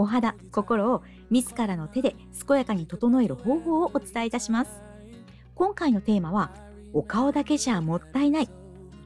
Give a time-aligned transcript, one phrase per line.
[0.00, 4.80] お肌心を自らの手で健やかに整える方法をお伝えいたします。
[5.54, 6.52] 今回のテーマは
[6.94, 8.48] お顔だけじゃもったいない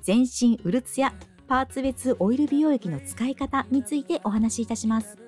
[0.00, 1.12] 全身うるつや
[1.46, 5.18] パーツ別オイル美容液の使い方についてお話しいたします。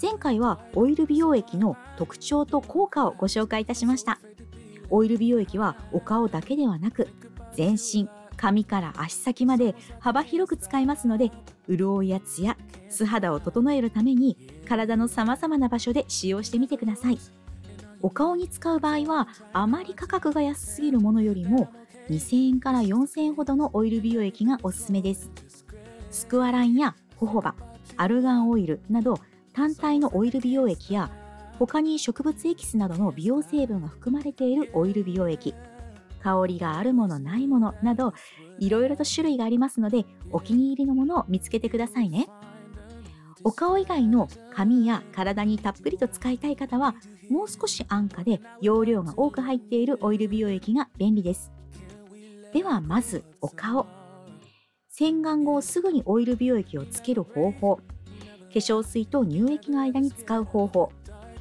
[0.00, 4.20] 前回はオイル美容液の特徴と効果をご紹介いたしました。
[4.88, 7.08] オイル美容液はお顔だけではなく
[7.52, 11.30] 全身髪から足先まで幅広く使いますので
[11.68, 12.56] 潤いやツヤ
[12.92, 14.36] 素肌を整えるために
[14.68, 17.18] 体の様々な場所で使用してみてください。
[18.02, 21.68] お顔に使う場合はあまり価格が安すぎるものよりも
[22.10, 25.30] 2000円から4000円ほどのオイル美容液がおすすめです。
[26.10, 27.54] スクワランやホホバ
[27.96, 29.18] アルガンオイルなど
[29.52, 31.10] 単体のオイル美容液や
[31.58, 35.54] 他に植物エキスなどの美容成分が含まれているオイル美容液
[36.22, 38.14] 香りがあるものないものなど
[38.58, 42.28] いろいろと種類がありますのでお気に入りのものを見つけてくださいね。
[43.44, 46.94] お顔以外の髪や体にたっぷりと使いたい方は
[47.30, 51.52] もう少し安価で容量が多く入っているオイル美容液が便利です。
[52.52, 53.86] ではまずお顔。
[54.88, 57.76] 洗顔後すぐにオイル美容液をつける方法。
[57.76, 57.82] 化
[58.54, 60.92] 粧水と乳液の間に使う方法。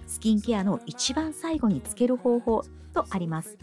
[0.08, 3.58] スキンケアの一番最後につける方法とあります。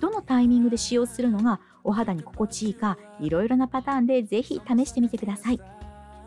[0.00, 5.60] どのタイミングで使用するのがお肌に心地いいかいろいろなパターンでぜひ試してみてください。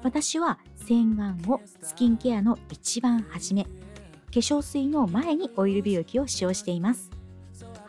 [0.03, 3.69] 私は洗顔後スキンケアの一番初め化
[4.31, 7.09] 粧水の前にオイル美容液を使用しています。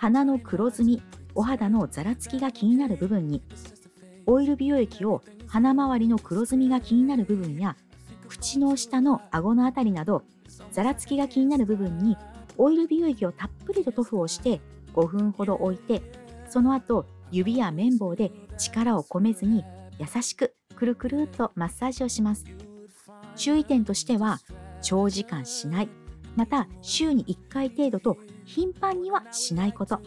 [0.00, 1.02] 鼻の黒ずみ
[1.34, 3.42] お肌のざらつきが気になる部分に
[4.26, 7.76] オイル美容液を鼻周りの黒ずみが気になる部分や
[8.26, 10.22] 口の下の顎のあたりなど
[10.72, 12.16] ざらつきが気になる部分に
[12.56, 14.60] オイル美容液をたっぷりと塗布をして
[14.94, 16.00] 5分ほど置いて
[16.48, 19.64] その後指や綿棒で力を込めずに
[19.98, 22.46] 優しくくるくるっとマッサージをします。
[23.36, 24.38] 注意点としては
[24.80, 25.90] 長時間しない。
[26.36, 30.00] また週に1回程度と頻繁にはしないこと。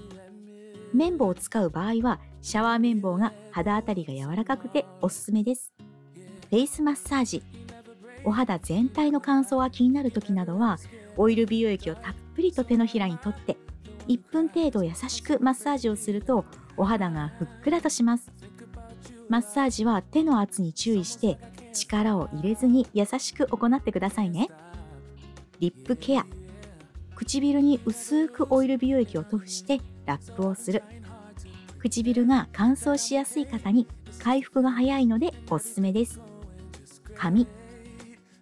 [0.91, 5.72] 綿棒を使う場合はシャワー綿棒が肌あたりが柔らかくておすすめです。
[6.50, 7.44] フェイスマッサージ。
[8.25, 10.79] お肌全体の乾燥が気になる時などは
[11.17, 13.57] オイル美容液をたっぷりと手のひらに取って
[14.07, 16.45] 1分程度優しくマッサージをすると
[16.78, 18.31] お肌がふっくらとします。
[19.29, 21.38] マッサージは手の圧に注意して
[21.73, 24.50] 力を入れずに優しく行ってくださいね。
[25.59, 26.25] リップケア。
[27.16, 30.83] 唇に薄くオイル美容液を塗布してラップをする。
[31.79, 33.88] 唇が乾燥しやすい方に
[34.19, 36.19] 回復が早いのでおすすめです。
[37.16, 37.47] 髪。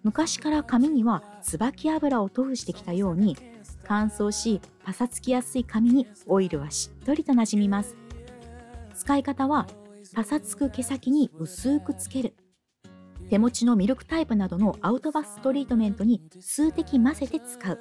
[0.03, 3.37] 昔から髪には椿油を塗布してきたように
[3.83, 7.95] 乾燥しパサつきやすい髪にオイルはしっとりとなじみます。
[8.95, 9.67] 使い方は
[10.13, 12.35] パサつく毛先に薄くつける。
[13.29, 17.79] 手持ちのミルクタイプなどのアウトバストリートメントに数滴混ぜて使う。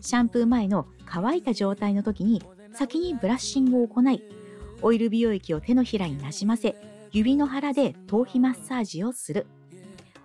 [0.00, 2.42] シャンプー前の乾いた状態の時に
[2.74, 4.22] 先にブラッシングを行い
[4.82, 6.74] オイル美容液を手のひらになじませ
[7.12, 9.46] 指の腹で頭皮マッサージをする。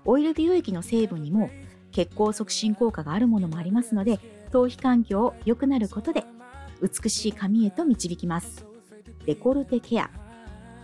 [0.05, 1.51] オイル美容液の成分にも
[1.91, 4.19] 血行促進効果があるものもありますので
[4.51, 6.23] 頭皮環境を良くなることで
[6.81, 8.65] 美しい髪へと導きます。
[9.27, 10.09] デコルテケア。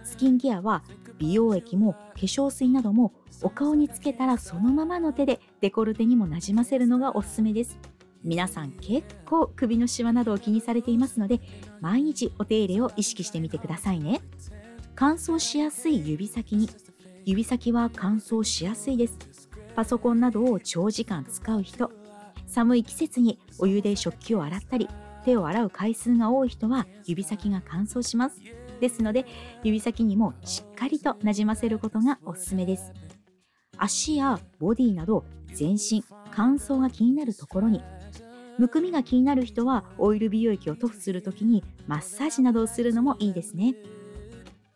[0.08, 0.84] スキンケアは
[1.18, 7.78] 美容液も化粧水などもお顔につけたらそのままの手でデコルテにもなじませるのがおすすめです。
[8.24, 11.40] 皆さん結構首のシワなどを気にされていますので
[11.82, 14.22] 毎日お手入れを意識してみてくださいね。
[14.96, 16.70] 乾燥しやすい指先に。
[17.26, 19.18] 指先は乾燥しやすいです。
[19.76, 21.92] パソコンなどを長時間使う人。
[22.48, 24.88] 寒い季節にお湯で食器を洗ったり
[25.26, 28.42] 手を洗う回数が多い人は指先が乾燥します。
[28.80, 29.26] ですので
[29.64, 32.94] 指先にもしっかりとなじませることがおすすめです。
[33.78, 37.82] 足やボディなど全身乾燥が気になるところに。
[38.58, 43.76] むくみが気になる人はオイル美容液を塗布するときにマッサージなどをするのもいいですね。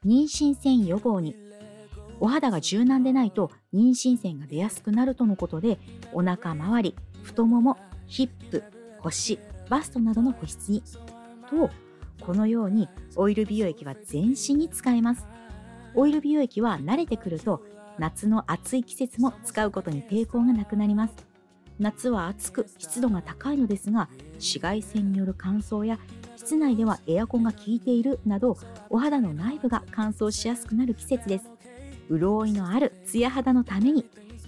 [0.06, 1.36] 妊娠線予防に。
[2.19, 5.80] お肌が柔軟でないと妊娠線が出やすくなるとのことで
[6.13, 8.63] お腹周り太ももヒップ
[9.01, 9.39] 腰
[9.69, 10.83] バストなどの保湿に。
[11.50, 11.69] と
[12.21, 15.25] このようにオイル美容液は全身に使えます。
[15.95, 17.63] オイル美容液は慣れてくると
[17.97, 21.13] 夏の暑い季節も使うことに抵抗がなくなります。
[21.79, 26.00] 夏は暑く湿度が高いのですが紫外線による乾燥や
[26.35, 28.57] 室内ではエアコンが効いているなど
[28.89, 31.50] お肌の内部が乾燥しやすくなる季節です。
[32.09, 34.06] 潤いのあるツヤ肌のために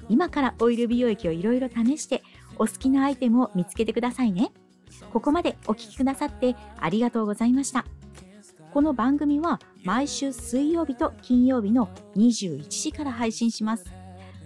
[0.09, 2.23] 今からオイル美容液をいろいろ試して
[2.57, 4.51] お好きなアイテムを見つけてくださいね。
[5.11, 7.85] ここまでお聴きくださってありがとうございました。
[8.73, 13.85] この番組は毎週水曜日と金曜日の21時から配信します。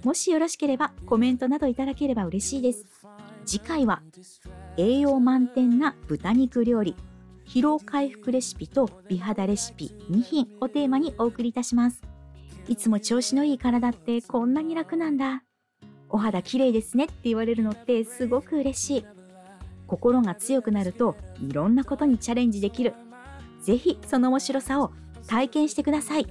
[0.04, 2.86] もしよろしければコメントなどいただければ嬉しいです。
[3.46, 4.02] 次回は
[4.76, 6.96] 栄養満点な豚肉料理
[7.46, 12.02] 疲労回復レシピと美肌レシピ2品をテーマにお送りいたします。
[12.68, 15.44] いつも調子のいい体ってこんなに楽なんだ。
[16.10, 19.06] お肌綺麗ですねって言われるのってすごく嬉しい。
[19.88, 22.94] 心が強くなるといろんなことにチャレンジできる。
[23.62, 24.92] ぜひその面白さを
[25.28, 26.28] 体験してください。